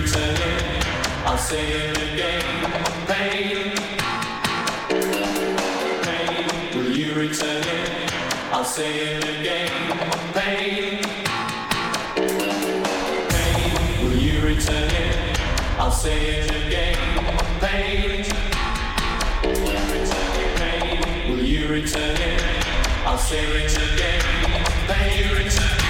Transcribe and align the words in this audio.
return? 0.00 0.36
I'll 1.24 1.38
say 1.38 1.64
it 1.72 1.96
again. 2.12 2.42
Pain. 3.06 3.74
Pain. 6.04 6.46
Will 6.74 6.90
you 6.96 7.14
return 7.14 7.62
it? 7.62 8.12
I'll 8.52 8.64
say 8.64 8.90
it 9.16 9.24
again. 9.24 9.70
Pain. 10.34 11.02
Pain. 13.32 14.04
Will 14.04 14.18
you 14.26 14.40
return 14.42 14.90
it? 14.90 15.38
I'll 15.78 15.90
say 15.90 16.18
it 16.38 16.50
again. 16.50 16.96
Pain. 17.60 18.24
Pain. 20.58 21.30
Will 21.30 21.44
you 21.44 21.68
return 21.68 22.16
it? 22.16 22.42
I'll 23.04 23.18
say 23.18 23.44
it 23.44 23.76
again. 23.76 24.22
Pain. 24.86 25.28
Will 25.30 25.87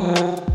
Mm-hmm. 0.00 0.49